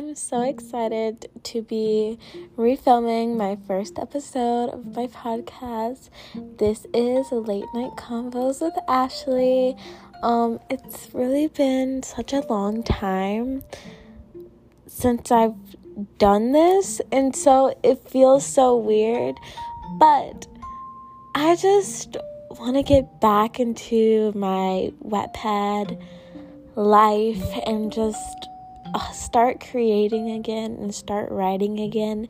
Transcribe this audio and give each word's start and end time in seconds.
I'm 0.00 0.14
so 0.14 0.40
excited 0.40 1.28
to 1.42 1.60
be 1.60 2.18
refilming 2.56 3.36
my 3.36 3.58
first 3.66 3.98
episode 3.98 4.70
of 4.70 4.96
my 4.96 5.08
podcast. 5.08 6.08
This 6.56 6.86
is 6.94 7.30
Late 7.30 7.66
Night 7.74 7.90
Convos 7.98 8.62
with 8.62 8.72
Ashley. 8.88 9.76
Um, 10.22 10.58
it's 10.70 11.10
really 11.12 11.48
been 11.48 12.02
such 12.02 12.32
a 12.32 12.40
long 12.48 12.82
time 12.82 13.62
since 14.86 15.30
I've 15.30 15.54
done 16.16 16.52
this, 16.52 17.02
and 17.12 17.36
so 17.36 17.78
it 17.82 18.08
feels 18.08 18.46
so 18.46 18.78
weird, 18.78 19.34
but 19.98 20.46
I 21.34 21.56
just 21.56 22.16
want 22.58 22.76
to 22.76 22.82
get 22.82 23.20
back 23.20 23.60
into 23.60 24.32
my 24.34 24.94
Wattpad 25.04 26.02
life 26.74 27.44
and 27.66 27.92
just 27.92 28.46
start 29.12 29.64
creating 29.70 30.30
again 30.30 30.76
and 30.80 30.94
start 30.94 31.30
writing 31.30 31.80
again 31.80 32.28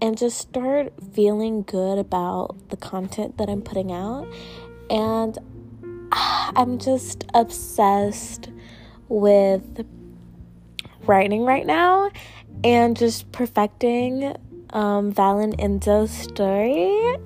and 0.00 0.16
just 0.16 0.38
start 0.38 0.92
feeling 1.12 1.62
good 1.62 1.98
about 1.98 2.56
the 2.68 2.76
content 2.76 3.38
that 3.38 3.48
I'm 3.48 3.62
putting 3.62 3.92
out. 3.92 4.26
And 4.90 5.38
uh, 6.12 6.52
I'm 6.54 6.78
just 6.78 7.24
obsessed 7.34 8.50
with 9.08 9.86
writing 11.06 11.42
right 11.44 11.66
now 11.66 12.10
and 12.64 12.96
just 12.96 13.30
perfecting 13.32 14.36
um, 14.70 15.12
Val 15.12 15.38
and 15.38 15.56
Enzo's 15.58 16.10
story. 16.10 17.16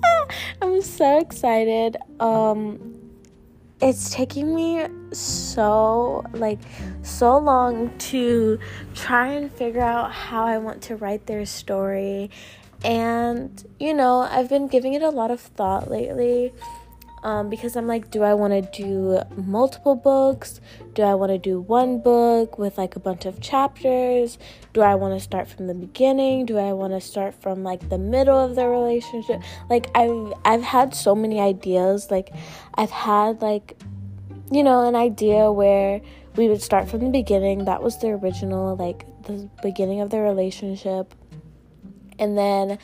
I'm 0.62 0.82
so 0.82 1.18
excited. 1.20 1.96
Um, 2.18 2.95
it's 3.80 4.10
taking 4.10 4.54
me 4.54 4.86
so 5.12 6.24
like 6.32 6.58
so 7.02 7.38
long 7.38 7.96
to 7.98 8.58
try 8.94 9.28
and 9.28 9.52
figure 9.52 9.82
out 9.82 10.12
how 10.12 10.44
I 10.44 10.58
want 10.58 10.82
to 10.82 10.96
write 10.96 11.26
their 11.26 11.44
story. 11.44 12.30
And 12.84 13.64
you 13.78 13.94
know 13.94 14.20
I've 14.20 14.48
been 14.48 14.68
giving 14.68 14.94
it 14.94 15.02
a 15.02 15.10
lot 15.10 15.30
of 15.30 15.40
thought 15.40 15.90
lately 15.90 16.52
um, 17.22 17.48
because 17.48 17.76
I'm 17.76 17.86
like, 17.86 18.10
do 18.10 18.22
I 18.22 18.34
want 18.34 18.52
to 18.52 18.82
do 18.82 19.20
multiple 19.36 19.94
books? 19.94 20.60
Do 20.94 21.02
I 21.02 21.14
want 21.14 21.32
to 21.32 21.38
do 21.38 21.60
one 21.60 21.98
book 22.00 22.58
with 22.58 22.78
like 22.78 22.94
a 22.94 23.00
bunch 23.00 23.24
of 23.24 23.40
chapters? 23.40 24.38
Do 24.72 24.82
I 24.82 24.94
want 24.94 25.14
to 25.14 25.20
start 25.20 25.48
from 25.48 25.66
the 25.66 25.74
beginning? 25.74 26.46
Do 26.46 26.58
I 26.58 26.72
want 26.72 26.92
to 26.92 27.00
start 27.00 27.34
from 27.34 27.62
like 27.62 27.88
the 27.88 27.98
middle 27.98 28.38
of 28.38 28.54
the 28.54 28.68
relationship? 28.68 29.42
Like 29.70 29.88
I've 29.94 30.32
I've 30.44 30.62
had 30.62 30.94
so 30.94 31.14
many 31.14 31.40
ideas. 31.40 32.10
Like 32.10 32.32
I've 32.74 32.90
had 32.90 33.40
like 33.40 33.76
you 34.52 34.62
know 34.62 34.86
an 34.86 34.94
idea 34.94 35.50
where 35.50 36.00
we 36.36 36.48
would 36.48 36.62
start 36.62 36.88
from 36.88 37.00
the 37.00 37.10
beginning. 37.10 37.64
That 37.64 37.82
was 37.82 37.98
the 37.98 38.08
original 38.08 38.76
like 38.76 39.06
the 39.22 39.48
beginning 39.62 40.00
of 40.00 40.10
the 40.10 40.20
relationship. 40.20 41.14
And 42.18 42.36
then 42.36 42.78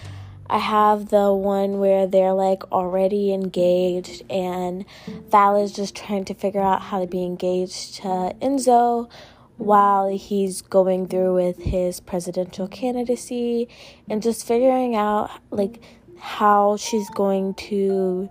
I 0.53 0.59
have 0.59 1.09
the 1.09 1.33
one 1.33 1.79
where 1.79 2.07
they're 2.07 2.35
like 2.35 2.71
already 2.71 3.33
engaged, 3.33 4.23
and 4.29 4.85
Val 5.31 5.57
is 5.57 5.73
just 5.73 5.97
trying 5.97 6.27
to 6.27 6.35
figure 6.35 6.61
out 6.61 6.83
how 6.83 7.01
to 7.01 7.07
be 7.07 7.25
engaged 7.25 7.95
to 8.03 8.37
Enzo 8.43 9.11
while 9.57 10.09
he's 10.11 10.61
going 10.61 11.09
through 11.09 11.35
with 11.35 11.57
his 11.63 12.01
presidential 12.01 12.69
candidacy 12.69 13.67
and 14.11 14.23
just 14.23 14.47
figuring 14.47 14.95
out 14.95 15.31
like 15.51 15.83
how 16.19 16.77
she's 16.77 17.09
going 17.11 17.55
to 17.55 18.29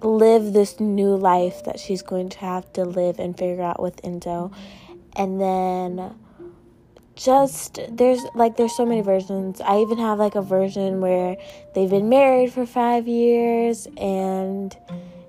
live 0.00 0.54
this 0.54 0.80
new 0.80 1.14
life 1.14 1.62
that 1.64 1.78
she's 1.78 2.00
going 2.00 2.30
to 2.30 2.38
have 2.38 2.72
to 2.72 2.86
live 2.86 3.18
and 3.18 3.36
figure 3.36 3.62
out 3.62 3.82
with 3.82 4.00
Enzo. 4.00 4.50
And 5.14 5.38
then 5.38 6.14
just 7.14 7.78
there's 7.90 8.20
like 8.34 8.56
there's 8.56 8.76
so 8.76 8.86
many 8.86 9.00
versions. 9.02 9.60
I 9.60 9.80
even 9.80 9.98
have 9.98 10.18
like 10.18 10.34
a 10.34 10.42
version 10.42 11.00
where 11.00 11.36
they've 11.74 11.90
been 11.90 12.08
married 12.08 12.52
for 12.52 12.66
5 12.66 13.06
years 13.06 13.86
and 13.96 14.76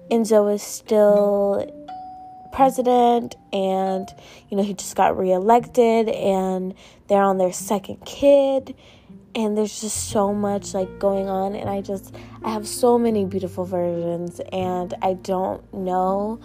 Enzo 0.09 0.53
is 0.53 0.61
still 0.61 1.69
president 2.53 3.35
and 3.51 4.07
you 4.49 4.55
know 4.55 4.63
he 4.63 4.73
just 4.75 4.95
got 4.95 5.17
reelected 5.17 6.07
and 6.09 6.75
they're 7.07 7.23
on 7.23 7.39
their 7.39 7.51
second 7.51 7.97
kid 8.05 8.75
and 9.35 9.57
there's 9.57 9.81
just 9.81 10.09
so 10.09 10.33
much 10.33 10.75
like 10.75 10.99
going 10.99 11.27
on 11.27 11.55
and 11.55 11.69
I 11.69 11.81
just 11.81 12.13
I 12.43 12.51
have 12.51 12.67
so 12.67 12.99
many 12.99 13.25
beautiful 13.25 13.65
versions 13.65 14.39
and 14.51 14.93
I 15.01 15.13
don't 15.13 15.73
know 15.73 16.39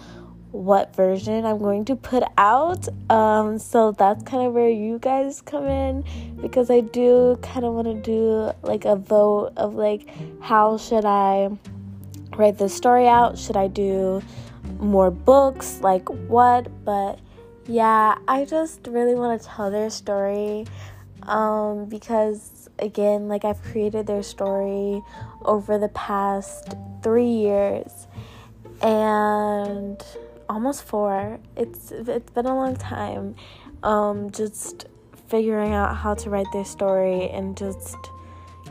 what 0.51 0.95
version 0.95 1.45
I'm 1.45 1.59
going 1.59 1.85
to 1.85 1.95
put 1.95 2.23
out. 2.37 2.87
Um, 3.09 3.59
so 3.59 3.91
that's 3.91 4.23
kind 4.23 4.45
of 4.47 4.53
where 4.53 4.69
you 4.69 4.99
guys 4.99 5.41
come 5.41 5.67
in 5.67 6.03
because 6.41 6.69
I 6.69 6.81
do 6.81 7.37
kind 7.41 7.65
of 7.65 7.73
want 7.73 7.87
to 7.87 7.93
do 7.93 8.51
like 8.63 8.85
a 8.85 8.95
vote 8.95 9.53
of 9.57 9.75
like 9.75 10.07
how 10.41 10.77
should 10.77 11.05
I 11.05 11.49
write 12.35 12.57
this 12.57 12.73
story 12.73 13.07
out? 13.07 13.37
Should 13.37 13.57
I 13.57 13.67
do 13.67 14.21
more 14.79 15.11
books? 15.11 15.81
Like 15.81 16.09
what? 16.09 16.83
But 16.83 17.19
yeah, 17.67 18.17
I 18.27 18.45
just 18.45 18.87
really 18.87 19.15
want 19.15 19.39
to 19.39 19.47
tell 19.47 19.69
their 19.69 19.89
story 19.89 20.65
um, 21.23 21.85
because 21.85 22.69
again, 22.79 23.27
like 23.27 23.45
I've 23.45 23.61
created 23.61 24.07
their 24.07 24.23
story 24.23 25.03
over 25.43 25.77
the 25.77 25.89
past 25.89 26.75
three 27.03 27.27
years 27.29 28.07
and 28.81 30.01
almost 30.49 30.83
four. 30.83 31.39
It's 31.55 31.91
it's 31.91 32.31
been 32.31 32.47
a 32.47 32.55
long 32.55 32.75
time. 32.75 33.35
Um, 33.83 34.31
just 34.31 34.87
figuring 35.29 35.73
out 35.73 35.95
how 35.95 36.15
to 36.15 36.29
write 36.29 36.47
their 36.51 36.65
story 36.65 37.29
and 37.29 37.55
just 37.55 37.95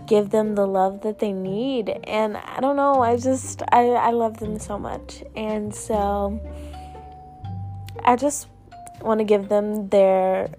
give 0.07 0.31
them 0.31 0.55
the 0.55 0.67
love 0.67 1.03
that 1.03 1.21
they 1.21 1.33
need. 1.33 1.89
And 2.05 2.37
I 2.37 2.61
don't 2.61 2.77
know, 2.77 3.01
I 3.01 3.17
just 3.17 3.63
I, 3.73 3.91
I 3.91 4.11
love 4.11 4.39
them 4.39 4.59
so 4.59 4.79
much. 4.79 5.23
And 5.37 5.75
so 5.75 6.41
I 8.05 8.17
just 8.17 8.49
want 9.01 9.21
to 9.21 9.25
give 9.25 9.49
them 9.49 9.89
their 9.89 10.51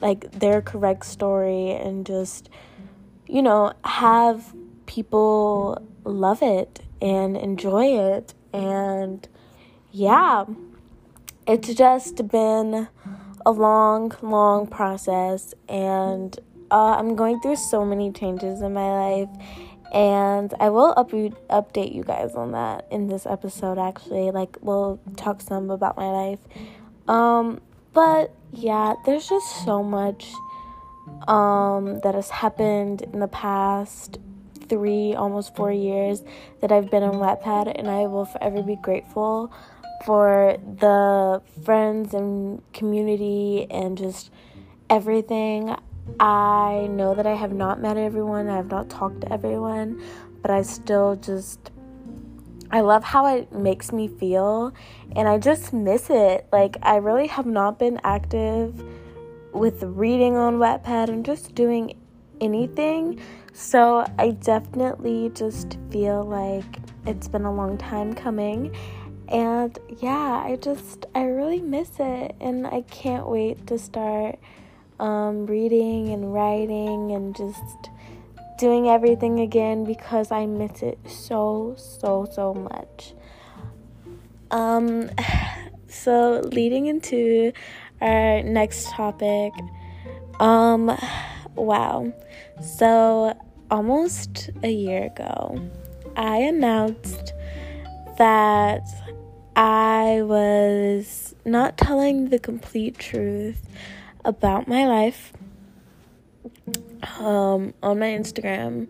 like 0.00 0.30
their 0.32 0.60
correct 0.62 1.04
story 1.06 1.72
and 1.72 2.06
just 2.06 2.48
you 3.26 3.42
know 3.42 3.72
have 3.84 4.54
people 4.86 5.82
love 6.04 6.42
it 6.42 6.80
and 7.00 7.36
enjoy 7.36 7.86
it 7.86 8.34
and 8.52 9.28
yeah, 9.92 10.44
it's 11.46 11.72
just 11.74 12.28
been 12.28 12.88
a 13.46 13.50
long, 13.50 14.12
long 14.22 14.66
process, 14.66 15.54
and 15.68 16.38
uh, 16.70 16.96
I'm 16.98 17.16
going 17.16 17.40
through 17.40 17.56
so 17.56 17.84
many 17.84 18.12
changes 18.12 18.60
in 18.60 18.74
my 18.74 18.90
life. 18.90 19.30
And 19.90 20.52
I 20.60 20.68
will 20.68 20.92
up- 20.98 21.10
update 21.10 21.94
you 21.94 22.04
guys 22.04 22.34
on 22.34 22.52
that 22.52 22.86
in 22.90 23.08
this 23.08 23.24
episode, 23.24 23.78
actually. 23.78 24.30
Like, 24.30 24.58
we'll 24.60 25.00
talk 25.16 25.40
some 25.40 25.70
about 25.70 25.96
my 25.96 26.10
life. 26.10 26.40
Um, 27.08 27.62
but 27.94 28.34
yeah, 28.52 28.94
there's 29.06 29.26
just 29.26 29.64
so 29.64 29.82
much 29.82 30.30
um, 31.26 32.00
that 32.00 32.14
has 32.14 32.28
happened 32.28 33.00
in 33.00 33.20
the 33.20 33.28
past 33.28 34.18
three, 34.68 35.14
almost 35.14 35.56
four 35.56 35.72
years 35.72 36.22
that 36.60 36.70
I've 36.70 36.90
been 36.90 37.02
on 37.02 37.14
Wattpad, 37.14 37.72
and 37.78 37.88
I 37.88 38.06
will 38.06 38.26
forever 38.26 38.62
be 38.62 38.76
grateful 38.76 39.50
for 40.04 40.56
the 40.62 41.42
friends 41.64 42.14
and 42.14 42.62
community 42.72 43.66
and 43.70 43.96
just 43.98 44.30
everything. 44.88 45.76
I 46.18 46.88
know 46.90 47.14
that 47.14 47.26
I 47.26 47.34
have 47.34 47.52
not 47.52 47.80
met 47.80 47.96
everyone, 47.96 48.48
I 48.48 48.56
have 48.56 48.70
not 48.70 48.88
talked 48.88 49.20
to 49.22 49.32
everyone, 49.32 50.02
but 50.42 50.50
I 50.50 50.62
still 50.62 51.16
just 51.16 51.70
I 52.70 52.82
love 52.82 53.02
how 53.02 53.34
it 53.34 53.50
makes 53.50 53.92
me 53.92 54.08
feel 54.08 54.74
and 55.16 55.26
I 55.26 55.38
just 55.38 55.72
miss 55.72 56.10
it. 56.10 56.46
Like 56.52 56.76
I 56.82 56.96
really 56.96 57.26
have 57.26 57.46
not 57.46 57.78
been 57.78 57.98
active 58.04 58.82
with 59.52 59.82
reading 59.82 60.36
on 60.36 60.58
Wattpad 60.58 61.08
and 61.08 61.24
just 61.24 61.54
doing 61.54 61.98
anything. 62.40 63.20
So 63.54 64.06
I 64.18 64.30
definitely 64.32 65.30
just 65.34 65.78
feel 65.90 66.24
like 66.24 66.78
it's 67.06 67.26
been 67.26 67.44
a 67.44 67.52
long 67.52 67.78
time 67.78 68.12
coming 68.12 68.74
and 69.28 69.78
yeah, 70.00 70.42
I 70.44 70.56
just, 70.60 71.06
I 71.14 71.24
really 71.24 71.60
miss 71.60 71.90
it. 71.98 72.34
And 72.40 72.66
I 72.66 72.82
can't 72.82 73.26
wait 73.28 73.66
to 73.66 73.78
start 73.78 74.38
um, 74.98 75.46
reading 75.46 76.08
and 76.08 76.32
writing 76.32 77.12
and 77.12 77.36
just 77.36 77.90
doing 78.58 78.88
everything 78.88 79.40
again 79.40 79.84
because 79.84 80.32
I 80.32 80.46
miss 80.46 80.82
it 80.82 80.98
so, 81.06 81.74
so, 81.76 82.26
so 82.32 82.54
much. 82.54 83.14
Um, 84.50 85.10
so 85.88 86.40
leading 86.44 86.86
into 86.86 87.52
our 88.00 88.42
next 88.42 88.90
topic, 88.90 89.52
um, 90.40 90.96
wow. 91.54 92.12
So 92.62 93.38
almost 93.70 94.50
a 94.62 94.70
year 94.70 95.04
ago, 95.04 95.60
I 96.16 96.38
announced 96.38 97.34
that 98.16 98.82
I 99.58 100.22
was 100.22 101.34
not 101.44 101.76
telling 101.76 102.28
the 102.28 102.38
complete 102.38 102.96
truth 102.96 103.68
about 104.24 104.68
my 104.68 104.86
life 104.86 105.32
um, 107.18 107.74
on 107.82 107.98
my 107.98 108.06
Instagram. 108.06 108.88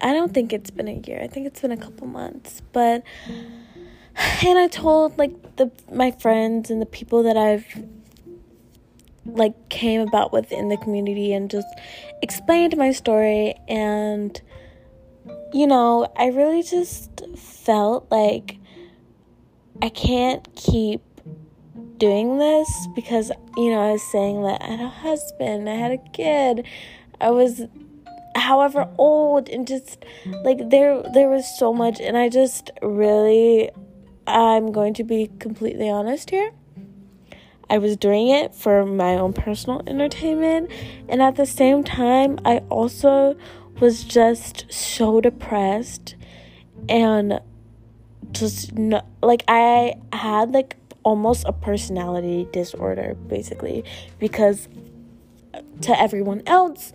I 0.00 0.14
don't 0.14 0.32
think 0.32 0.54
it's 0.54 0.70
been 0.70 0.88
a 0.88 1.02
year. 1.06 1.20
I 1.22 1.26
think 1.26 1.46
it's 1.46 1.60
been 1.60 1.70
a 1.70 1.76
couple 1.76 2.06
months. 2.06 2.62
But 2.72 3.02
and 4.46 4.58
I 4.58 4.68
told 4.68 5.18
like 5.18 5.56
the 5.56 5.70
my 5.92 6.12
friends 6.12 6.70
and 6.70 6.80
the 6.80 6.86
people 6.86 7.22
that 7.24 7.36
I've 7.36 7.84
like 9.26 9.68
came 9.68 10.00
about 10.00 10.32
within 10.32 10.70
the 10.70 10.78
community 10.78 11.34
and 11.34 11.50
just 11.50 11.68
explained 12.22 12.74
my 12.78 12.90
story 12.90 13.54
and 13.68 14.40
you 15.52 15.66
know, 15.66 16.10
I 16.16 16.28
really 16.28 16.62
just 16.62 17.10
felt 17.36 18.10
like 18.10 18.56
I 19.82 19.88
can't 19.88 20.46
keep 20.54 21.02
doing 21.98 22.38
this 22.38 22.88
because 22.94 23.30
you 23.56 23.70
know, 23.70 23.80
I 23.80 23.92
was 23.92 24.02
saying 24.02 24.42
that 24.42 24.62
I 24.62 24.66
had 24.66 24.80
a 24.80 24.88
husband, 24.88 25.68
I 25.68 25.74
had 25.74 25.92
a 25.92 25.98
kid. 26.12 26.66
I 27.20 27.30
was 27.30 27.62
however 28.34 28.88
old 28.98 29.48
and 29.48 29.66
just 29.66 30.04
like 30.44 30.68
there 30.68 31.02
there 31.14 31.28
was 31.30 31.46
so 31.58 31.72
much 31.72 32.00
and 32.00 32.18
I 32.18 32.28
just 32.28 32.70
really 32.82 33.70
I'm 34.26 34.72
going 34.72 34.92
to 34.94 35.04
be 35.04 35.30
completely 35.38 35.88
honest 35.88 36.30
here. 36.30 36.52
I 37.68 37.78
was 37.78 37.96
doing 37.96 38.28
it 38.28 38.54
for 38.54 38.84
my 38.84 39.14
own 39.14 39.32
personal 39.32 39.82
entertainment, 39.86 40.70
and 41.08 41.20
at 41.20 41.34
the 41.34 41.46
same 41.46 41.82
time, 41.82 42.38
I 42.44 42.58
also 42.70 43.36
was 43.80 44.04
just 44.04 44.72
so 44.72 45.20
depressed 45.20 46.14
and 46.88 47.40
just 48.32 48.74
no, 48.74 49.02
like 49.22 49.44
I 49.48 49.94
had 50.12 50.52
like 50.52 50.76
almost 51.02 51.44
a 51.46 51.52
personality 51.52 52.48
disorder 52.52 53.14
basically 53.28 53.84
because 54.18 54.68
uh, 55.54 55.60
to 55.82 56.00
everyone 56.00 56.42
else 56.46 56.92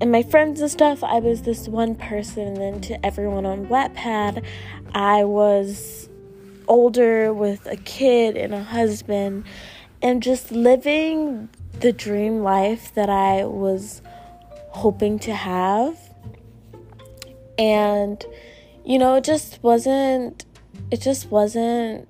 and 0.00 0.10
my 0.10 0.22
friends 0.22 0.60
and 0.60 0.70
stuff 0.70 1.04
I 1.04 1.20
was 1.20 1.42
this 1.42 1.68
one 1.68 1.94
person 1.94 2.48
and 2.48 2.56
then 2.56 2.80
to 2.82 3.06
everyone 3.06 3.46
on 3.46 3.66
Wattpad 3.66 4.44
I 4.92 5.24
was 5.24 6.08
older 6.66 7.32
with 7.32 7.66
a 7.66 7.76
kid 7.76 8.36
and 8.36 8.52
a 8.54 8.62
husband 8.62 9.44
and 10.02 10.22
just 10.22 10.52
living 10.52 11.48
the 11.80 11.92
dream 11.92 12.42
life 12.42 12.94
that 12.94 13.08
I 13.08 13.44
was 13.44 14.02
hoping 14.70 15.18
to 15.20 15.34
have. 15.34 15.98
And, 17.58 18.24
you 18.84 18.98
know, 18.98 19.14
it 19.14 19.24
just 19.24 19.62
wasn't, 19.62 20.44
it 20.90 21.00
just 21.00 21.30
wasn't 21.30 22.08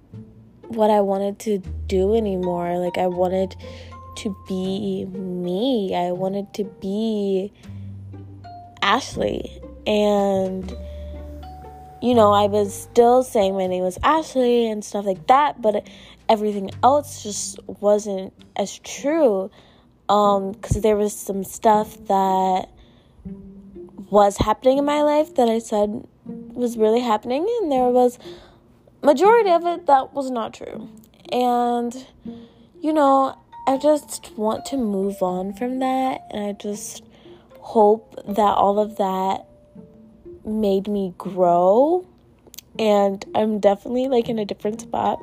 what 0.68 0.90
I 0.90 1.00
wanted 1.00 1.38
to 1.40 1.58
do 1.86 2.14
anymore. 2.14 2.78
Like, 2.78 2.98
I 2.98 3.06
wanted 3.06 3.56
to 4.16 4.36
be 4.46 5.04
me, 5.06 5.94
I 5.94 6.12
wanted 6.12 6.52
to 6.54 6.64
be 6.64 7.52
Ashley. 8.82 9.60
And, 9.86 10.70
you 12.00 12.14
know, 12.14 12.32
I 12.32 12.46
was 12.46 12.72
still 12.72 13.22
saying 13.22 13.54
my 13.54 13.66
name 13.66 13.82
was 13.82 13.98
Ashley 14.02 14.68
and 14.68 14.84
stuff 14.84 15.04
like 15.04 15.26
that, 15.26 15.60
but 15.60 15.86
everything 16.28 16.70
else 16.82 17.22
just 17.22 17.58
wasn't 17.66 18.32
as 18.56 18.78
true. 18.78 19.50
Um, 20.08 20.52
because 20.52 20.82
there 20.82 20.96
was 20.96 21.14
some 21.14 21.44
stuff 21.44 21.96
that 22.08 22.68
was 24.10 24.36
happening 24.36 24.78
in 24.78 24.84
my 24.84 25.02
life 25.02 25.34
that 25.36 25.48
I 25.48 25.58
said 25.58 26.06
was 26.26 26.76
really 26.76 27.00
happening, 27.00 27.46
and 27.62 27.72
there 27.72 27.88
was 27.88 28.18
majority 29.04 29.50
of 29.50 29.64
it 29.66 29.86
that 29.86 30.12
was 30.14 30.30
not 30.30 30.54
true. 30.54 30.88
And 31.30 32.06
you 32.80 32.92
know, 32.92 33.38
I 33.66 33.78
just 33.78 34.32
want 34.36 34.64
to 34.66 34.76
move 34.76 35.22
on 35.22 35.54
from 35.54 35.78
that, 35.78 36.22
and 36.30 36.44
I 36.44 36.52
just 36.52 37.04
hope 37.60 38.14
that 38.26 38.56
all 38.56 38.78
of 38.78 38.96
that 38.96 39.46
made 40.44 40.86
me 40.86 41.14
grow 41.16 42.06
and 42.78 43.24
I'm 43.34 43.60
definitely 43.60 44.08
like 44.08 44.28
in 44.28 44.38
a 44.38 44.44
different 44.44 44.80
spot. 44.80 45.18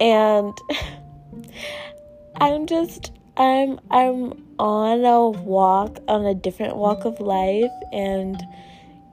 And 0.00 0.56
I'm 2.40 2.66
just 2.66 3.12
I'm 3.36 3.80
I'm 3.90 4.44
on 4.58 5.04
a 5.04 5.28
walk 5.28 5.98
on 6.08 6.24
a 6.24 6.34
different 6.34 6.76
walk 6.76 7.04
of 7.04 7.20
life 7.20 7.70
and 7.92 8.42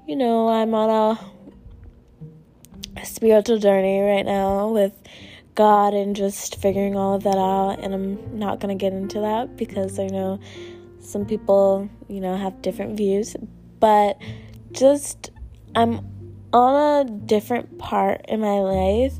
you 0.08 0.16
know, 0.16 0.50
I'm 0.50 0.74
on 0.74 0.90
a 0.90 1.20
spiritual 3.06 3.60
journey 3.60 4.02
right 4.02 4.26
now 4.26 4.70
with 4.70 4.94
God 5.56 5.94
and 5.94 6.16
just 6.16 6.62
figuring 6.62 6.96
all 6.96 7.16
of 7.16 7.24
that 7.24 7.38
out 7.38 7.80
and 7.84 7.94
I'm 7.94 8.40
not 8.40 8.60
going 8.60 8.78
to 8.78 8.82
get 8.82 8.94
into 8.94 9.20
that 9.20 9.58
because 9.58 10.00
I 10.00 10.08
know 10.08 10.40
some 11.00 11.26
people, 11.26 11.90
you 12.08 12.22
know, 12.22 12.36
have 12.38 12.62
different 12.62 12.96
views, 12.96 13.36
but 13.80 14.18
just 14.72 15.32
I'm 15.76 16.06
on 16.54 17.08
a 17.08 17.10
different 17.10 17.78
part 17.78 18.26
in 18.28 18.40
my 18.40 18.60
life 18.60 19.14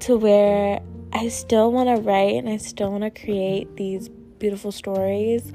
to 0.00 0.16
where 0.16 0.80
I 1.12 1.28
still 1.28 1.70
want 1.70 1.88
to 1.88 2.02
write 2.02 2.34
and 2.34 2.48
I 2.48 2.56
still 2.56 2.90
want 2.90 3.04
to 3.04 3.10
create 3.10 3.76
these 3.76 4.08
beautiful 4.08 4.72
stories. 4.72 5.52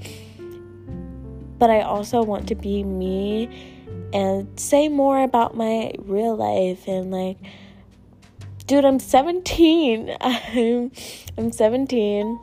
But 1.57 1.69
I 1.69 1.81
also 1.81 2.23
want 2.23 2.47
to 2.47 2.55
be 2.55 2.83
me 2.83 3.78
and 4.13 4.59
say 4.59 4.89
more 4.89 5.23
about 5.23 5.55
my 5.55 5.91
real 5.99 6.35
life 6.35 6.87
and 6.87 7.11
like 7.11 7.37
dude, 8.69 8.85
I'm 8.85 8.99
17. 8.99 10.15
I'm 10.21 10.91
I'm 11.37 11.51
17. 11.51 12.39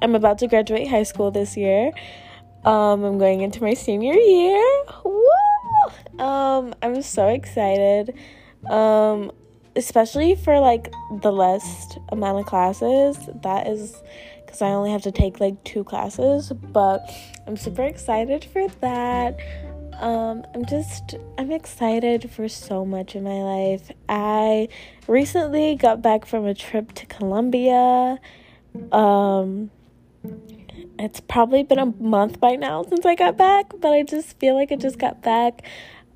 I'm 0.00 0.14
about 0.14 0.38
to 0.38 0.46
graduate 0.46 0.88
high 0.88 1.02
school 1.02 1.32
this 1.32 1.56
year. 1.56 1.90
Um, 2.64 3.02
I'm 3.02 3.18
going 3.18 3.40
into 3.40 3.60
my 3.60 3.74
senior 3.74 4.14
year. 4.14 4.84
Woo! 5.04 6.24
Um, 6.24 6.74
I'm 6.80 7.02
so 7.02 7.26
excited. 7.26 8.16
Um, 8.70 9.32
especially 9.74 10.36
for 10.36 10.60
like 10.60 10.92
the 11.22 11.32
less 11.32 11.98
amount 12.10 12.38
of 12.38 12.46
classes. 12.46 13.18
That 13.42 13.66
is 13.66 14.00
because 14.44 14.62
I 14.62 14.68
only 14.68 14.92
have 14.92 15.02
to 15.02 15.12
take 15.12 15.40
like 15.40 15.62
two 15.64 15.82
classes, 15.82 16.52
but 16.52 17.10
I'm 17.48 17.56
super 17.56 17.82
excited 17.82 18.44
for 18.44 18.68
that. 18.80 19.40
Um, 20.02 20.44
I'm 20.52 20.66
just, 20.66 21.14
I'm 21.38 21.52
excited 21.52 22.28
for 22.28 22.48
so 22.48 22.84
much 22.84 23.14
in 23.14 23.22
my 23.22 23.40
life. 23.40 23.92
I 24.08 24.68
recently 25.06 25.76
got 25.76 26.02
back 26.02 26.26
from 26.26 26.44
a 26.44 26.54
trip 26.54 26.90
to 26.94 27.06
Colombia. 27.06 28.18
Um, 28.90 29.70
it's 30.98 31.20
probably 31.20 31.62
been 31.62 31.78
a 31.78 31.86
month 31.86 32.40
by 32.40 32.56
now 32.56 32.82
since 32.82 33.06
I 33.06 33.14
got 33.14 33.36
back, 33.36 33.72
but 33.80 33.92
I 33.92 34.02
just 34.02 34.40
feel 34.40 34.56
like 34.56 34.72
I 34.72 34.76
just 34.76 34.98
got 34.98 35.22
back. 35.22 35.62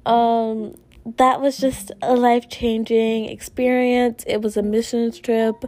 Um, 0.04 0.74
that 1.18 1.40
was 1.40 1.56
just 1.56 1.92
a 2.02 2.16
life 2.16 2.48
changing 2.48 3.26
experience. 3.26 4.24
It 4.26 4.42
was 4.42 4.56
a 4.56 4.62
missions 4.62 5.20
trip 5.20 5.64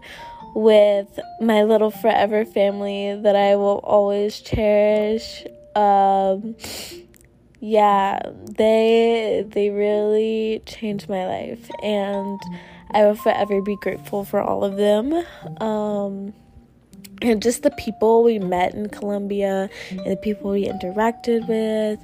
with 0.57 1.21
my 1.41 1.63
little 1.63 1.93
forever 1.93 2.45
family 2.45 3.15
that 3.23 3.37
I 3.37 3.55
will 3.55 3.79
always 3.85 4.41
cherish. 4.41 5.45
Um, 5.77 6.57
yeah, 7.61 8.21
they 8.43 9.45
they 9.49 9.71
really 9.71 10.63
changed 10.67 11.09
my 11.09 11.27
life, 11.27 11.71
and 11.83 12.41
I 12.93 13.05
will 13.05 13.17
forever 13.17 13.61
be 13.61 13.77
grateful 13.77 14.25
for 14.25 14.41
all 14.41 14.65
of 14.65 14.77
them. 14.77 15.13
Um, 15.61 16.35
and 17.21 17.43
just 17.43 17.65
the 17.65 17.73
people 17.73 18.23
we 18.23 18.39
met 18.39 18.75
in 18.75 18.89
Colombia 18.91 19.69
and 19.91 20.07
the 20.07 20.17
people 20.17 20.53
we 20.53 20.67
interacted 20.67 21.49
with 21.49 21.99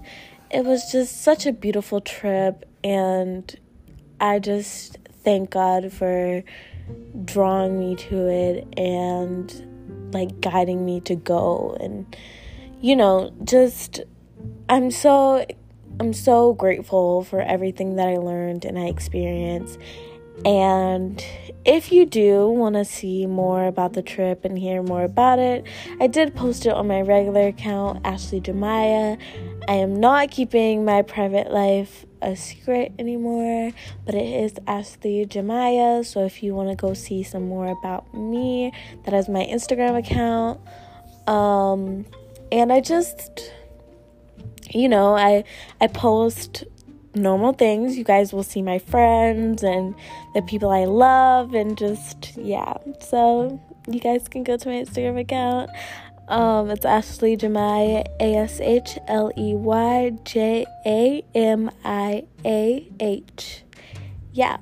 it 0.51 0.65
was 0.65 0.91
just 0.93 1.23
such 1.23 1.47
a 1.47 1.53
beautiful 1.53 2.01
trip, 2.01 2.65
and 2.85 3.55
I 4.21 4.39
just 4.39 4.99
thank 5.25 5.51
God 5.51 5.93
for 5.93 6.45
drawing 7.25 7.79
me 7.79 7.97
to 7.97 8.29
it 8.29 8.69
and 8.77 10.13
like 10.13 10.41
guiding 10.41 10.85
me 10.85 11.01
to 11.01 11.17
go 11.17 11.77
and 11.81 12.15
you 12.81 12.95
know 12.95 13.33
just 13.43 14.01
I'm 14.69 14.91
so 14.91 15.45
I'm 16.01 16.13
so 16.13 16.55
grateful 16.55 17.23
for 17.23 17.41
everything 17.41 17.97
that 17.97 18.09
I 18.09 18.17
learned 18.17 18.65
and 18.65 18.79
I 18.79 18.87
experienced 18.87 19.79
and 20.45 21.25
if 21.65 21.93
you 21.93 22.05
do 22.05 22.49
want 22.49 22.75
to 22.75 22.85
see 22.85 23.25
more 23.27 23.67
about 23.67 23.95
the 23.95 24.03
trip 24.03 24.45
and 24.45 24.59
hear 24.59 24.83
more 24.83 25.05
about 25.05 25.39
it, 25.39 25.65
I 26.01 26.07
did 26.07 26.35
post 26.35 26.67
it 26.67 26.73
on 26.75 26.87
my 26.87 27.01
regular 27.01 27.47
account, 27.47 28.05
Ashley 28.05 28.41
Jamiah. 28.41 29.19
I 29.69 29.73
am 29.73 29.99
not 29.99 30.31
keeping 30.31 30.85
my 30.85 31.03
private 31.03 31.51
life 31.51 32.05
a 32.21 32.37
secret 32.37 32.93
anymore, 32.99 33.73
but 34.05 34.15
it 34.15 34.45
is 34.45 34.55
Ashley 34.67 35.25
Jamiah. 35.25 36.05
So 36.05 36.25
if 36.25 36.43
you 36.43 36.55
want 36.55 36.69
to 36.69 36.77
go 36.77 36.93
see 36.93 37.23
some 37.23 37.49
more 37.49 37.69
about 37.69 38.13
me, 38.13 38.73
that 39.05 39.15
is 39.15 39.29
my 39.29 39.47
Instagram 39.47 39.97
account. 39.97 40.61
Um, 41.27 42.05
and 42.53 42.71
I 42.71 42.81
just, 42.81 43.51
you 44.75 44.89
know, 44.89 45.17
I 45.17 45.45
I 45.81 45.87
post 45.87 46.65
normal 47.15 47.53
things. 47.53 47.97
You 47.97 48.05
guys 48.05 48.33
will 48.33 48.43
see 48.43 48.63
my 48.63 48.79
friends 48.79 49.63
and 49.63 49.95
the 50.35 50.43
people 50.43 50.71
I 50.71 50.85
love, 50.85 51.55
and 51.55 51.79
just, 51.79 52.37
yeah. 52.37 52.75
So, 53.01 53.61
you 53.89 54.01
guys 54.01 54.29
can 54.29 54.43
go 54.45 54.57
to 54.57 54.69
my 54.69 54.75
Instagram 54.75 55.21
account. 55.21 55.71
Um, 56.27 56.71
it's 56.71 56.87
Ashley 56.87 57.37
Jamiah, 57.37 58.07
A 58.19 58.37
S 58.37 58.59
H 58.61 58.99
L 59.09 59.31
E 59.37 59.55
Y 59.55 60.13
J 60.25 60.67
A 60.87 61.23
M 61.35 61.71
I 61.85 62.25
A 62.45 62.89
H. 62.99 63.63
Yeah. 64.33 64.57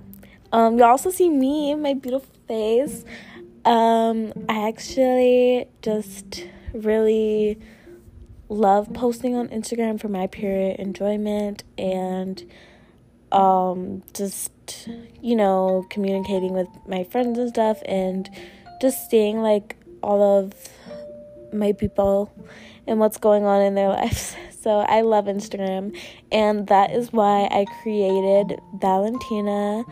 Um, 0.51 0.77
you 0.77 0.85
also 0.85 1.11
see 1.11 1.31
me, 1.31 1.75
my 1.75 1.95
beautiful 1.95 2.35
face. 2.47 3.05
Um, 3.65 4.33
I 4.49 4.69
actually 4.69 5.67
just 5.83 6.45
really 6.75 7.59
love 8.53 8.93
posting 8.93 9.35
on 9.35 9.49
Instagram 9.49 9.99
for 10.01 10.09
my 10.09 10.27
pure 10.27 10.71
enjoyment 10.73 11.65
and 11.79 12.45
um 13.33 14.03
just 14.13 14.89
you 15.23 15.35
know 15.35 15.87
communicating 15.89 16.53
with 16.53 16.69
my 16.87 17.03
friends 17.05 17.39
and 17.39 17.49
stuff 17.49 17.81
and 17.87 18.29
just 18.81 19.09
seeing 19.11 19.41
like 19.41 19.77
all 20.03 20.23
of 20.23 20.53
my 21.53 21.73
people 21.73 22.33
and 22.87 22.99
what's 22.99 23.17
going 23.17 23.45
on 23.45 23.63
in 23.63 23.75
their 23.75 23.89
lives. 24.01 24.37
So 24.61 24.79
I 24.79 25.01
love 25.01 25.25
Instagram, 25.25 25.97
and 26.31 26.69
that 26.69 26.93
is 26.93 27.13
why 27.13 27.49
I 27.51 27.67
created 27.83 28.61
Valentina 28.75 29.85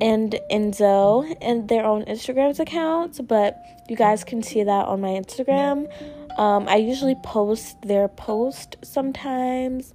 and 0.00 0.38
Enzo 0.50 1.36
and 1.40 1.68
their 1.68 1.84
own 1.84 2.04
Instagrams 2.06 2.58
accounts. 2.58 3.20
But 3.20 3.62
you 3.88 3.94
guys 3.94 4.24
can 4.24 4.42
see 4.42 4.64
that 4.64 4.86
on 4.86 5.00
my 5.00 5.10
Instagram. 5.10 5.88
Um, 6.36 6.68
I 6.68 6.76
usually 6.76 7.16
post 7.22 7.80
their 7.82 8.08
post 8.08 8.76
sometimes, 8.82 9.94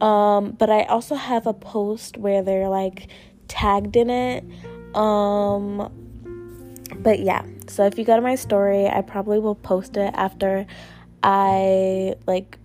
um, 0.00 0.52
but 0.52 0.70
I 0.70 0.82
also 0.84 1.14
have 1.14 1.46
a 1.46 1.54
post 1.54 2.16
where 2.16 2.42
they're 2.42 2.68
like 2.68 3.08
tagged 3.46 3.96
in 3.96 4.10
it. 4.10 4.44
Um, 4.94 5.92
but 7.00 7.20
yeah, 7.20 7.44
so 7.68 7.84
if 7.84 7.98
you 7.98 8.04
go 8.04 8.16
to 8.16 8.22
my 8.22 8.34
story, 8.34 8.86
I 8.88 9.02
probably 9.02 9.38
will 9.38 9.54
post 9.54 9.96
it 9.96 10.12
after 10.14 10.66
I 11.22 12.14
like 12.26 12.58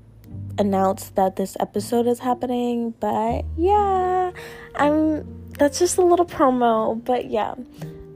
announce 0.57 1.09
that 1.11 1.35
this 1.35 1.57
episode 1.59 2.07
is 2.07 2.19
happening. 2.19 2.93
But 2.99 3.45
yeah, 3.57 4.31
I'm 4.75 5.51
that's 5.59 5.79
just 5.79 5.97
a 5.97 6.03
little 6.03 6.25
promo. 6.25 7.03
But 7.03 7.29
yeah, 7.29 7.55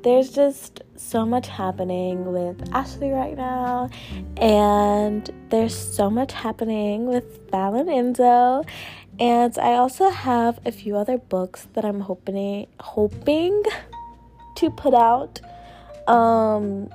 there's 0.08 0.30
just 0.30 0.84
so 0.96 1.26
much 1.26 1.50
happening 1.50 2.32
with 2.32 2.74
Ashley 2.74 3.12
right 3.12 3.36
now, 3.36 3.90
and 4.38 5.30
there's 5.50 5.76
so 5.76 6.10
much 6.10 6.32
happening 6.32 7.08
with 7.08 7.52
Val 7.52 7.76
and 7.76 7.90
Enzo. 7.90 8.66
And 9.20 9.58
I 9.58 9.74
also 9.74 10.10
have 10.10 10.62
a 10.66 10.72
few 10.72 10.96
other 10.96 11.18
books 11.18 11.68
that 11.74 11.84
I'm 11.84 12.00
hoping 12.00 12.68
hoping 12.80 13.62
to 14.56 14.70
put 14.70 14.94
out 14.94 15.42
um, 16.08 16.90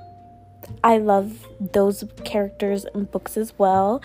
I 0.83 0.97
love 0.97 1.47
those 1.59 2.03
characters 2.23 2.85
and 2.95 3.11
books 3.11 3.37
as 3.37 3.53
well, 3.59 4.01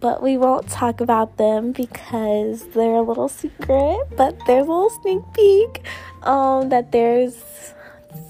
but 0.00 0.22
we 0.22 0.38
won't 0.38 0.66
talk 0.70 1.02
about 1.02 1.36
them 1.36 1.72
because 1.72 2.66
they're 2.68 2.94
a 2.94 3.02
little 3.02 3.28
secret. 3.28 3.98
But 4.16 4.34
there's 4.46 4.66
a 4.66 4.70
little 4.70 4.88
sneak 5.02 5.20
peek 5.34 5.82
um, 6.22 6.70
that 6.70 6.90
there's 6.92 7.74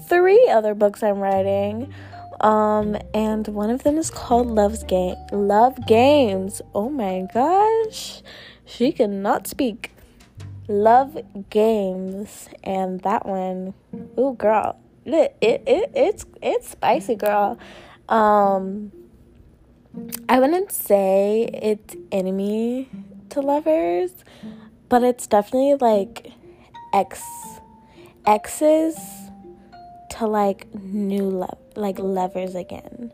three 0.07 0.47
other 0.49 0.73
books 0.73 1.03
I'm 1.03 1.19
writing. 1.19 1.93
Um, 2.39 2.97
and 3.13 3.47
one 3.47 3.69
of 3.69 3.83
them 3.83 3.97
is 3.97 4.11
called 4.11 4.47
Love's 4.47 4.83
Game 4.83 5.15
Love 5.31 5.87
Games. 5.87 6.61
Oh 6.75 6.89
my 6.89 7.27
gosh. 7.33 8.21
She 8.65 8.91
cannot 8.91 9.47
speak. 9.47 9.91
Love 10.67 11.17
Games. 11.49 12.49
And 12.63 13.01
that 13.01 13.25
one, 13.25 13.73
oh 14.17 14.33
girl, 14.33 14.77
it, 15.05 15.35
it, 15.41 15.63
it 15.65 15.91
it's 15.95 16.25
it's 16.41 16.69
spicy, 16.69 17.15
girl. 17.15 17.57
Um, 18.09 18.91
I 20.29 20.39
wouldn't 20.39 20.71
say 20.71 21.49
it's 21.53 21.95
enemy 22.11 22.89
to 23.29 23.41
lovers, 23.41 24.11
but 24.89 25.03
it's 25.03 25.25
definitely 25.25 25.75
like 25.75 26.33
ex 26.93 27.23
exes 28.25 28.95
to 30.17 30.27
like 30.27 30.73
new 30.73 31.29
love 31.29 31.57
like 31.75 31.99
lovers 31.99 32.55
again. 32.55 33.11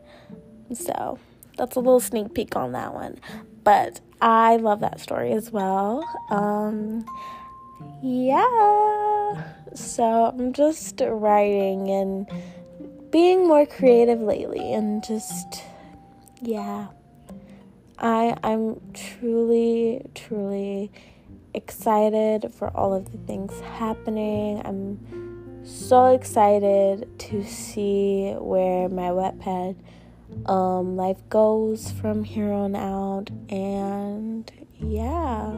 So 0.74 1.20
that's 1.58 1.76
a 1.76 1.80
little 1.80 2.00
sneak 2.00 2.34
peek 2.34 2.56
on 2.56 2.72
that 2.72 2.94
one. 2.94 3.20
But 3.64 4.00
I 4.22 4.58
love 4.58 4.80
that 4.82 5.00
story 5.00 5.32
as 5.34 5.52
well. 5.52 6.04
Um, 6.30 7.06
yeah. 8.02 9.44
So 9.76 10.04
I'm 10.04 10.54
just 10.54 11.02
writing 11.06 11.90
and 11.90 12.28
being 13.12 13.48
more 13.48 13.66
creative 13.66 14.22
lately 14.22 14.74
and 14.74 15.04
just 15.04 15.64
yeah. 16.42 16.88
I 18.00 18.36
I'm 18.44 18.82
truly 18.94 20.06
truly 20.16 20.92
excited 21.54 22.52
for 22.54 22.76
all 22.76 22.94
of 22.94 23.12
the 23.12 23.18
things 23.20 23.60
happening. 23.62 24.62
I'm 24.66 25.23
so 25.64 26.08
excited 26.08 27.08
to 27.20 27.44
see 27.44 28.34
where 28.38 28.90
my 28.90 29.10
Wattpad 29.10 29.76
um, 30.48 30.96
life 30.96 31.18
goes 31.30 31.92
from 31.92 32.24
here 32.24 32.52
on 32.52 32.76
out 32.76 33.30
and 33.50 34.52
yeah 34.80 35.56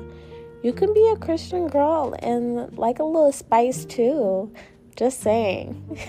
you 0.66 0.74
can 0.74 0.96
be 0.96 1.08
a 1.10 1.16
Christian 1.16 1.68
girl 1.68 2.16
and 2.24 2.76
like 2.76 2.98
a 2.98 3.04
little 3.04 3.32
spice 3.32 3.86
too. 3.86 4.52
Just 4.96 5.22
saying. 5.22 6.00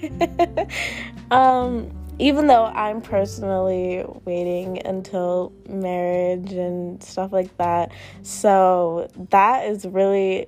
um, 1.32 1.90
even 2.20 2.46
though 2.46 2.66
I'm 2.66 3.00
personally 3.00 4.04
waiting 4.24 4.80
until 4.86 5.52
marriage 5.68 6.52
and 6.52 7.02
stuff 7.02 7.32
like 7.32 7.56
that. 7.56 7.90
So 8.22 9.10
that 9.30 9.66
is 9.66 9.84
really 9.84 10.46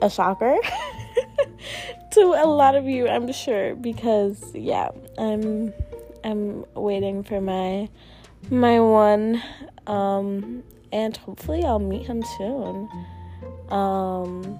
a 0.00 0.08
shocker 0.08 0.56
to 2.16 2.34
a 2.34 2.46
lot 2.46 2.74
of 2.74 2.86
you, 2.86 3.08
I'm 3.08 3.30
sure, 3.32 3.74
because 3.74 4.54
yeah, 4.54 4.88
I'm 5.18 5.72
I'm 6.24 6.64
waiting 6.74 7.22
for 7.22 7.40
my 7.40 7.88
my 8.50 8.80
one 8.80 9.42
um 9.86 10.62
and 10.92 11.16
hopefully 11.16 11.62
I'll 11.62 11.78
meet 11.78 12.06
him 12.06 12.22
soon. 12.38 12.88
Um, 13.68 14.58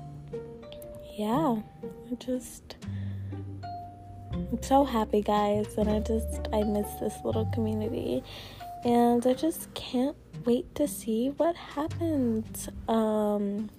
yeah, 1.17 1.57
I 2.11 2.15
just 2.19 2.77
I'm 4.33 4.63
so 4.63 4.85
happy, 4.85 5.23
guys, 5.23 5.79
and 5.79 5.89
I 5.89 6.01
just 6.01 6.49
I 6.53 6.63
miss 6.63 6.93
this 7.01 7.15
little 7.25 7.47
community, 7.55 8.23
and 8.85 9.27
I 9.27 9.33
just 9.33 9.73
can't 9.73 10.17
wait 10.45 10.75
to 10.75 10.87
see 10.87 11.31
what 11.39 11.57
happens. 11.57 12.69
Um, 12.87 13.71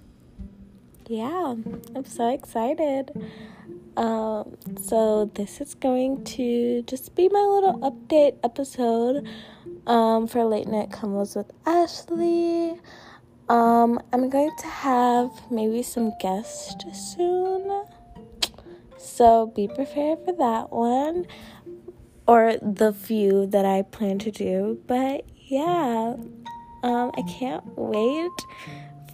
yeah, 1.08 1.54
I'm 1.94 2.04
so 2.04 2.28
excited. 2.32 3.10
Um, 3.96 4.56
so 4.80 5.30
this 5.34 5.60
is 5.60 5.74
going 5.74 6.22
to 6.24 6.82
just 6.82 7.14
be 7.14 7.28
my 7.30 7.40
little 7.40 7.78
update 7.80 8.36
episode 8.44 9.26
um, 9.86 10.26
for 10.26 10.44
Late 10.44 10.68
Night 10.68 10.90
Convos 10.90 11.34
with 11.34 11.50
Ashley. 11.64 12.78
Um, 13.48 14.00
I'm 14.12 14.28
going 14.28 14.54
to 14.58 14.66
have 14.66 15.30
maybe 15.50 15.82
some 15.82 16.12
guests 16.20 16.84
soon. 17.16 17.84
So 18.98 19.46
be 19.46 19.66
prepared 19.66 20.18
for 20.26 20.32
that 20.32 20.70
one. 20.70 21.26
Or 22.26 22.58
the 22.60 22.92
few 22.92 23.46
that 23.46 23.64
I 23.64 23.80
plan 23.80 24.18
to 24.18 24.30
do. 24.30 24.78
But 24.86 25.24
yeah, 25.46 26.16
um, 26.82 27.10
I 27.16 27.22
can't 27.22 27.64
wait 27.76 28.30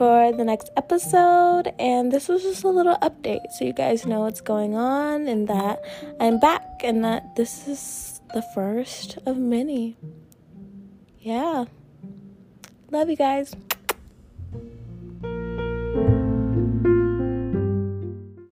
for 0.05 0.33
the 0.33 0.45
next 0.45 0.69
episode. 0.77 1.73
And 1.79 2.13
this 2.13 2.29
was 2.29 2.43
just 2.43 2.63
a 2.63 2.69
little 2.69 2.97
update 2.97 3.51
so 3.53 3.65
you 3.65 3.73
guys 3.73 4.05
know 4.05 4.21
what's 4.21 4.43
going 4.43 4.75
on 4.75 5.27
and 5.27 5.49
that 5.49 5.83
I'm 6.21 6.39
back 6.39 6.83
and 6.85 7.03
that 7.05 7.37
this 7.37 7.67
is 7.67 8.21
the 8.35 8.43
first 8.55 9.17
of 9.25 9.39
many 9.39 9.97
yeah. 11.21 11.65
Love 12.91 13.09
you 13.09 13.17
guys. 13.17 13.57